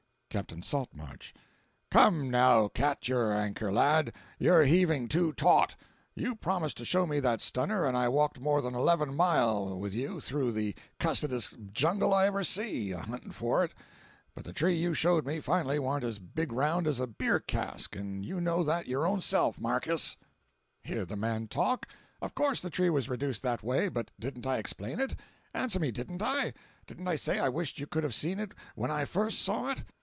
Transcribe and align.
Captain 0.31 0.61
Saltmarsh.—"Come, 0.61 2.31
now, 2.31 2.69
cat 2.69 3.05
your 3.09 3.33
anchor, 3.35 3.69
lad—you're 3.69 4.63
heaving 4.63 5.09
too 5.09 5.33
taut. 5.33 5.75
You 6.15 6.35
promised 6.35 6.77
to 6.77 6.85
show 6.85 7.05
me 7.05 7.19
that 7.19 7.41
stunner, 7.41 7.83
and 7.83 7.97
I 7.97 8.07
walked 8.07 8.39
more 8.39 8.61
than 8.61 8.73
eleven 8.73 9.13
mile 9.13 9.77
with 9.77 9.93
you 9.93 10.21
through 10.21 10.53
the 10.53 10.73
cussedest 11.01 11.57
jungle 11.73 12.13
I 12.13 12.27
ever 12.27 12.45
see, 12.45 12.93
a 12.93 12.99
hunting 12.99 13.33
for 13.33 13.65
it; 13.65 13.73
but 14.33 14.45
the 14.45 14.53
tree 14.53 14.73
you 14.75 14.93
showed 14.93 15.27
me 15.27 15.41
finally 15.41 15.79
warn't 15.79 16.05
as 16.05 16.17
big 16.17 16.53
around 16.53 16.87
as 16.87 17.01
a 17.01 17.07
beer 17.07 17.41
cask, 17.41 17.93
and 17.97 18.23
you 18.23 18.39
know 18.39 18.63
that 18.63 18.87
your 18.87 19.05
own 19.05 19.19
self, 19.19 19.57
Markiss." 19.59 20.15
553.jpg 20.85 20.85
(48K) 20.85 20.93
"Hear 20.93 21.05
the 21.07 21.15
man 21.17 21.47
talk! 21.49 21.87
Of 22.21 22.35
course 22.35 22.61
the 22.61 22.69
tree 22.69 22.89
was 22.89 23.09
reduced 23.09 23.43
that 23.43 23.63
way, 23.63 23.89
but 23.89 24.11
didn't 24.17 24.47
I 24.47 24.59
explain 24.59 25.01
it? 25.01 25.13
Answer 25.53 25.81
me, 25.81 25.91
didn't 25.91 26.21
I? 26.21 26.53
Didn't 26.87 27.09
I 27.09 27.17
say 27.17 27.37
I 27.37 27.49
wished 27.49 27.79
you 27.81 27.85
could 27.85 28.03
have 28.03 28.15
seen 28.15 28.39
it 28.39 28.53
when 28.75 28.91
I 28.91 29.03
first 29.03 29.41
saw 29.41 29.69
it? 29.71 29.83